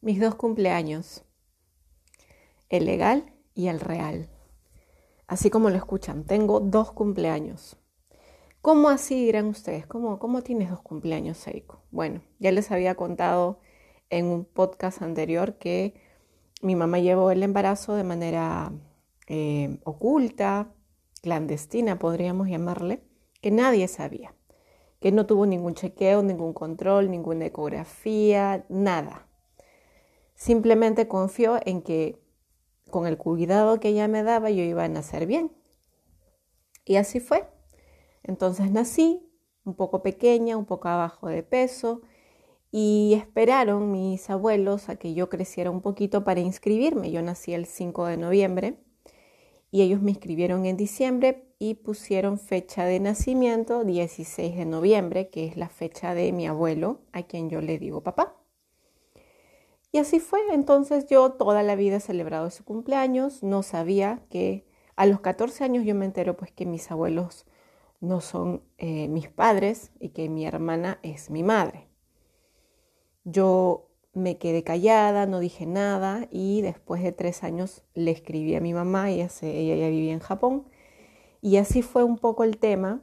[0.00, 1.24] mis dos cumpleaños,
[2.68, 4.28] el legal y el real.
[5.26, 7.76] Así como lo escuchan, tengo dos cumpleaños.
[8.62, 9.86] ¿Cómo así dirán ustedes?
[9.86, 11.82] ¿Cómo, cómo tienes dos cumpleaños, Seiko?
[11.90, 13.60] Bueno, ya les había contado
[14.10, 15.94] en un podcast anterior que
[16.62, 18.72] mi mamá llevó el embarazo de manera
[19.28, 20.72] eh, oculta,
[21.22, 23.02] clandestina, podríamos llamarle,
[23.40, 24.34] que nadie sabía,
[25.00, 29.25] que no tuvo ningún chequeo, ningún control, ninguna ecografía, nada.
[30.36, 32.20] Simplemente confió en que
[32.90, 35.50] con el cuidado que ella me daba yo iba a nacer bien.
[36.84, 37.48] Y así fue.
[38.22, 39.28] Entonces nací
[39.64, 42.02] un poco pequeña, un poco abajo de peso
[42.70, 47.10] y esperaron mis abuelos a que yo creciera un poquito para inscribirme.
[47.10, 48.78] Yo nací el 5 de noviembre
[49.70, 55.46] y ellos me inscribieron en diciembre y pusieron fecha de nacimiento 16 de noviembre, que
[55.46, 58.36] es la fecha de mi abuelo, a quien yo le digo papá.
[59.96, 64.66] Y así fue, entonces yo toda la vida he celebrado su cumpleaños, no sabía que
[64.94, 67.46] a los 14 años yo me entero pues que mis abuelos
[68.02, 71.88] no son eh, mis padres y que mi hermana es mi madre.
[73.24, 78.60] Yo me quedé callada, no dije nada y después de tres años le escribí a
[78.60, 80.66] mi mamá, ella, ella ya vivía en Japón,
[81.40, 83.00] y así fue un poco el tema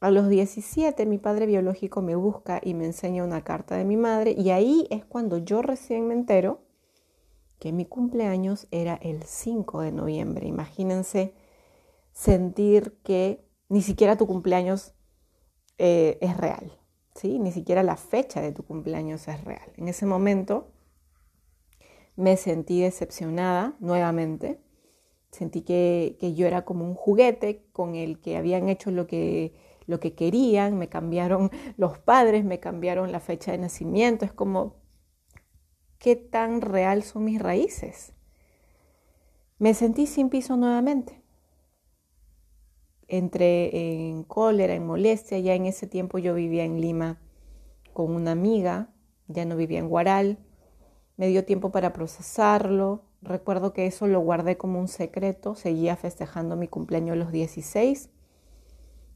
[0.00, 3.96] a los 17 mi padre biológico me busca y me enseña una carta de mi
[3.96, 6.62] madre y ahí es cuando yo recién me entero
[7.58, 10.48] que mi cumpleaños era el 5 de noviembre.
[10.48, 11.34] Imagínense
[12.12, 14.94] sentir que ni siquiera tu cumpleaños
[15.76, 16.72] eh, es real,
[17.14, 17.38] ¿sí?
[17.38, 19.70] Ni siquiera la fecha de tu cumpleaños es real.
[19.76, 20.72] En ese momento
[22.16, 24.62] me sentí decepcionada nuevamente.
[25.30, 29.54] Sentí que, que yo era como un juguete con el que habían hecho lo que
[29.90, 34.24] lo que querían, me cambiaron los padres, me cambiaron la fecha de nacimiento.
[34.24, 34.76] Es como,
[35.98, 38.14] ¿qué tan real son mis raíces?
[39.58, 41.20] Me sentí sin piso nuevamente.
[43.08, 45.40] Entré en cólera, en molestia.
[45.40, 47.20] Ya en ese tiempo yo vivía en Lima
[47.92, 48.94] con una amiga,
[49.26, 50.38] ya no vivía en Guaral.
[51.16, 53.02] Me dio tiempo para procesarlo.
[53.22, 55.56] Recuerdo que eso lo guardé como un secreto.
[55.56, 58.08] Seguía festejando mi cumpleaños los 16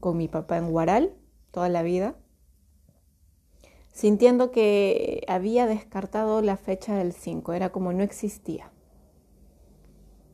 [0.00, 1.14] con mi papá en Guaral
[1.50, 2.16] toda la vida,
[3.92, 8.72] sintiendo que había descartado la fecha del 5, era como no existía.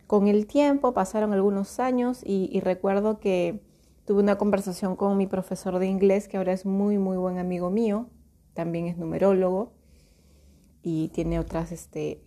[0.06, 3.60] Con el tiempo pasaron algunos años y, recuerdo que
[4.05, 7.71] tuve una conversación con mi profesor de inglés, que ahora es muy, muy buen amigo
[7.71, 8.09] mío,
[8.55, 9.72] también es numerólogo
[10.82, 12.22] y tiene otras, este,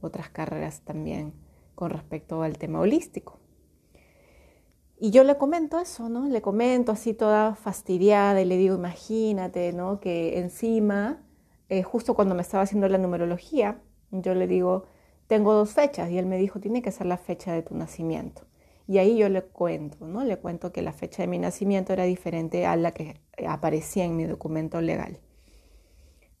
[0.00, 1.34] otras carreras también
[1.74, 3.40] con respecto al tema holístico.
[5.04, 6.28] Y yo le comento eso, ¿no?
[6.30, 10.00] Le comento así toda fastidiada y le digo, imagínate, ¿no?
[10.00, 11.22] Que encima,
[11.68, 13.82] eh, justo cuando me estaba haciendo la numerología,
[14.12, 14.84] yo le digo,
[15.26, 18.46] tengo dos fechas y él me dijo, tiene que ser la fecha de tu nacimiento.
[18.88, 20.24] Y ahí yo le cuento, ¿no?
[20.24, 24.16] Le cuento que la fecha de mi nacimiento era diferente a la que aparecía en
[24.16, 25.18] mi documento legal.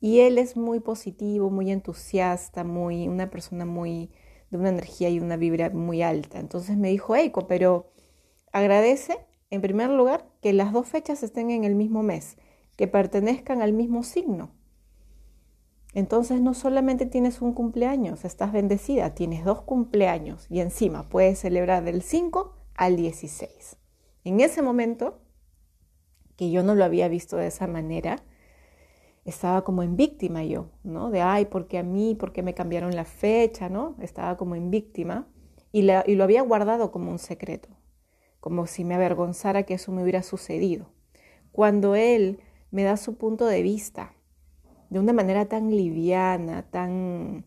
[0.00, 4.10] Y él es muy positivo, muy entusiasta, muy, una persona muy,
[4.50, 6.40] de una energía y una vibra muy alta.
[6.40, 7.90] Entonces me dijo, Eiko, pero
[8.54, 9.18] Agradece,
[9.50, 12.36] en primer lugar, que las dos fechas estén en el mismo mes,
[12.76, 14.52] que pertenezcan al mismo signo.
[15.92, 21.82] Entonces no solamente tienes un cumpleaños, estás bendecida, tienes dos cumpleaños y encima puedes celebrar
[21.82, 23.76] del 5 al 16.
[24.22, 25.18] En ese momento,
[26.36, 28.22] que yo no lo había visto de esa manera,
[29.24, 31.10] estaba como en víctima yo, ¿no?
[31.10, 32.14] De, ay, ¿por qué a mí?
[32.14, 33.68] ¿Por qué me cambiaron la fecha?
[33.68, 33.96] ¿no?
[34.00, 35.26] Estaba como en víctima
[35.72, 37.73] y, y lo había guardado como un secreto
[38.44, 40.90] como si me avergonzara que eso me hubiera sucedido.
[41.50, 42.40] Cuando Él
[42.70, 44.12] me da su punto de vista
[44.90, 47.46] de una manera tan liviana, tan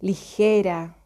[0.00, 0.96] ligera,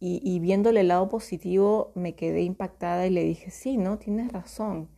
[0.00, 4.88] y, viéndole el lado positivo me quedé impactada y le dije, sí, no, tienes razón.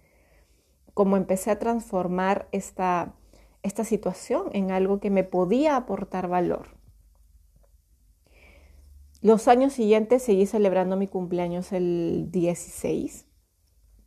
[0.94, 3.14] Como empecé a transformar esta,
[3.62, 6.78] esta situación en algo que me podía aportar valor.
[9.20, 13.26] Los años siguientes seguí celebrando mi cumpleaños el 16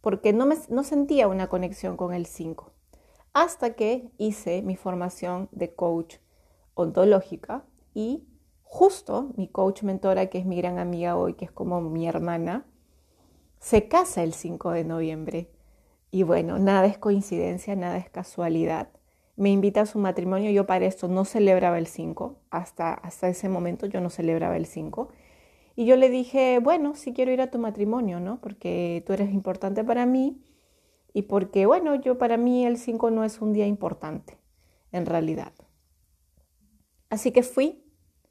[0.06, 2.72] porque no, me, no sentía una conexión con el 5.
[3.34, 6.18] Hasta que hice mi formación de coach
[6.76, 7.66] ontológica
[7.96, 8.24] y
[8.62, 12.68] justo mi coach mentora, que es mi gran amiga hoy, que es como mi hermana,
[13.60, 15.50] se casa el 5 de noviembre.
[16.12, 18.90] Y bueno, nada es coincidencia, nada es casualidad.
[19.36, 23.50] Me invita a su matrimonio, yo para esto no celebraba el 5, hasta, hasta ese
[23.50, 25.10] momento yo no celebraba el 5.
[25.76, 28.40] Y yo le dije, bueno, sí quiero ir a tu matrimonio, ¿no?
[28.40, 30.42] Porque tú eres importante para mí
[31.14, 34.38] y porque, bueno, yo para mí el 5 no es un día importante,
[34.92, 35.54] en realidad.
[37.10, 37.84] Así que fui,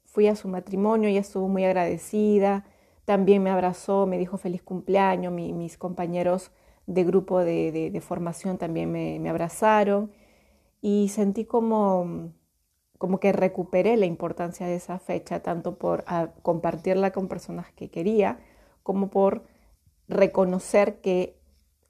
[0.05, 2.65] fui a su matrimonio, ella estuvo muy agradecida,
[3.05, 6.51] también me abrazó, me dijo feliz cumpleaños, mis compañeros
[6.87, 10.11] de grupo de, formación también me, me, abrazaron
[10.81, 12.31] y sentí como,
[12.97, 17.89] como que recuperé la importancia de esa fecha, tanto por ah, compartirla con personas que
[17.89, 18.39] quería,
[18.83, 19.43] como por
[20.07, 21.39] reconocer que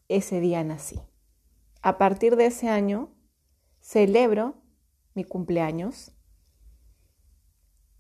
[0.08, 1.00] ese día nací.
[1.82, 3.10] A partir de ese año,
[3.80, 4.56] celebro
[5.14, 6.12] mi cumpleaños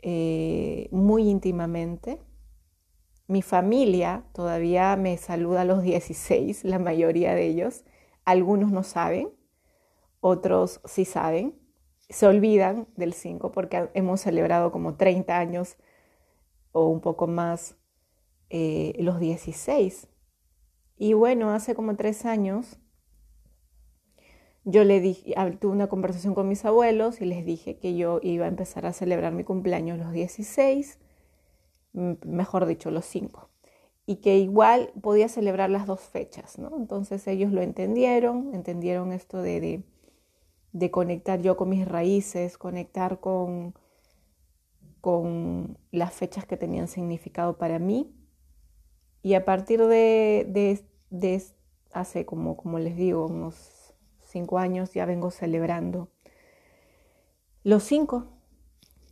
[0.08, 2.22] eh, muy íntimamente.
[3.28, 7.84] Mi familia todavía me saluda a los 16, la mayoría de ellos.
[8.24, 9.30] Algunos no saben,
[10.19, 11.64] otros sí saben.
[12.10, 15.78] Se olvidan del 5 porque hemos celebrado como 30 años
[16.72, 17.78] o un poco más
[18.50, 20.07] eh, los 16.
[20.98, 22.80] Y bueno, hace como tres años
[24.66, 28.46] yo le dije, tuve una conversación con mis abuelos y les dije que yo iba
[28.46, 31.00] a empezar a celebrar mi cumpleaños los 16,
[31.94, 33.51] mejor dicho, los 5,
[34.08, 36.75] y que igual podía celebrar las dos fechas, ¿no?
[36.78, 39.84] Entonces ellos lo entendieron, entendieron esto de, de,
[40.92, 43.74] conectar yo con mis raíces, conectar con,
[45.01, 48.13] con las fechas que tenían significado para mí.
[49.22, 51.44] Y a partir de, de, de
[51.94, 53.94] hace como, como les digo, unos
[54.24, 56.10] cinco años ya vengo celebrando
[57.63, 58.27] los cinco.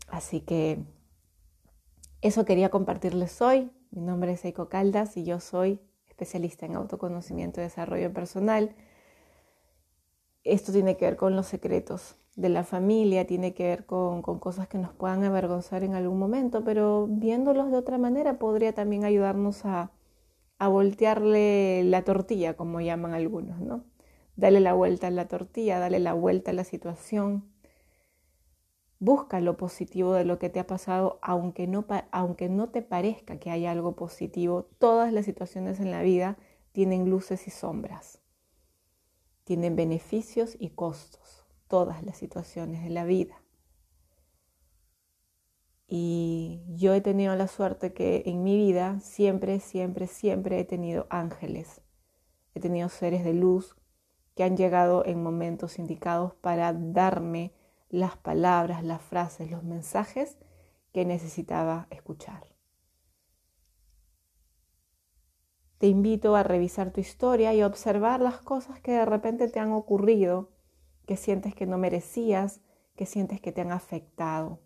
[0.10, 0.83] Así que
[2.21, 3.71] eso quería compartirles hoy.
[3.92, 8.75] Mi nombre es Eiko Caldas y yo soy especialista en autoconocimiento y desarrollo personal.
[10.44, 14.68] Esto tiene que ver con los secretos de la familia, tiene que ver con, cosas
[14.68, 19.66] que nos puedan avergonzar en algún momento, pero viéndolos de otra manera podría también ayudarnos
[19.66, 19.92] a,
[20.57, 23.86] a voltearle la tortilla, como llaman algunos, ¿no?
[24.36, 27.46] Dale la vuelta a la tortilla, dale la vuelta a la situación.
[29.00, 33.38] Busca lo positivo de lo que te ha pasado, aunque no, aunque no te parezca
[33.38, 34.69] que hay algo positivo.
[34.80, 36.38] Todas las situaciones en la vida
[36.72, 38.23] tienen luces y sombras.
[39.44, 41.45] Tienen beneficios y costos.
[41.68, 43.44] Todas las situaciones de la vida.
[45.88, 51.07] Y yo he tenido la suerte que en mi vida siempre, siempre, siempre he tenido
[51.10, 51.81] ángeles.
[52.56, 53.75] He tenido seres de luz
[54.36, 57.54] que han llegado en momentos indicados para darme
[57.89, 60.38] las palabras, las frases, los mensajes
[60.94, 62.52] que necesitaba escuchar.
[65.83, 69.59] Te invito a revisar tu historia y a observar las cosas que de repente te
[69.59, 70.50] han ocurrido,
[71.06, 72.62] que sientes que no merecías,
[72.95, 74.62] que sientes que te han afectado.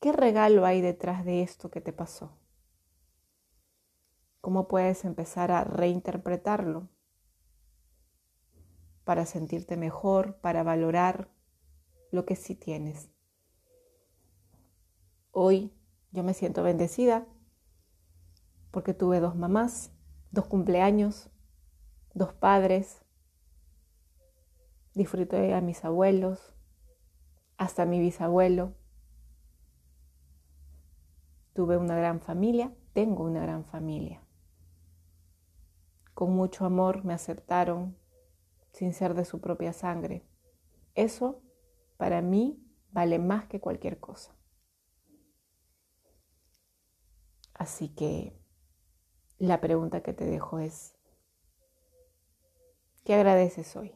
[0.00, 2.36] ¿Qué regalo hay detrás de esto que te pasó?
[4.40, 6.88] ¿Cómo puedes empezar a reinterpretarlo?
[9.04, 11.30] para sentirte mejor, para valorar
[12.10, 13.08] lo que sí tienes.
[15.30, 15.72] Hoy
[16.10, 17.24] yo me siento bendecida
[18.72, 19.91] porque tuve dos mamás,
[20.32, 21.30] dos cumpleaños,
[22.14, 23.02] dos padres,
[24.94, 26.54] disfruté a mis abuelos,
[27.58, 28.74] hasta mi bisabuelo.
[31.52, 34.22] Tuve una gran familia, tengo una gran familia.
[36.14, 37.96] Con mucho amor me aceptaron,
[38.72, 40.26] sin ser de su propia sangre.
[40.94, 41.42] Eso
[41.98, 42.58] para mí
[42.90, 44.34] vale más que cualquier cosa.
[47.52, 48.41] Así que
[49.42, 50.94] la pregunta que te dejo es,
[53.02, 53.92] ¿qué agradeces hoy?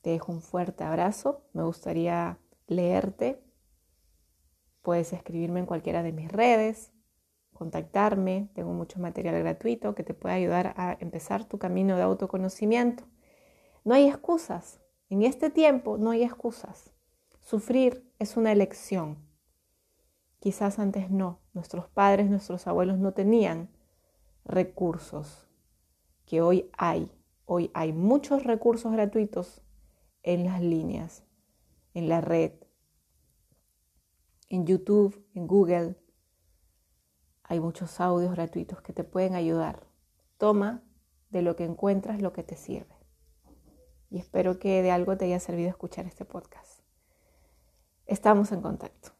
[0.00, 3.44] Te dejo un fuerte abrazo, me gustaría leerte.
[4.80, 6.92] Puedes escribirme en cualquiera de mis redes,
[7.52, 13.04] contactarme, tengo mucho material gratuito que te puede ayudar a empezar tu camino de autoconocimiento.
[13.84, 16.90] No hay excusas, en este tiempo no hay excusas.
[17.40, 19.18] Sufrir es una elección.
[20.40, 23.68] Quizás antes no, nuestros padres, nuestros abuelos no tenían
[24.44, 25.48] recursos
[26.24, 27.10] que hoy hay.
[27.44, 29.62] Hoy hay muchos recursos gratuitos
[30.22, 31.24] en las líneas,
[31.94, 32.52] en la red,
[34.48, 35.96] en YouTube, en Google,
[37.48, 39.86] hay muchos audios gratuitos que te pueden ayudar.
[40.36, 40.82] Toma
[41.30, 42.94] de lo que encuentras lo que te sirve.
[44.10, 46.80] Y espero que de algo te haya servido escuchar este podcast.
[48.06, 49.15] Estamos en contacto.